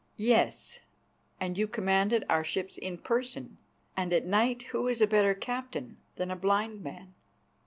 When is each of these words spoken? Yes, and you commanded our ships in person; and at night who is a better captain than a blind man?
Yes, 0.17 0.79
and 1.39 1.59
you 1.59 1.67
commanded 1.67 2.25
our 2.27 2.43
ships 2.43 2.79
in 2.79 2.97
person; 2.97 3.59
and 3.95 4.11
at 4.11 4.25
night 4.25 4.63
who 4.73 4.87
is 4.87 4.99
a 4.99 5.05
better 5.05 5.35
captain 5.35 5.97
than 6.15 6.31
a 6.31 6.35
blind 6.35 6.81
man? 6.83 7.13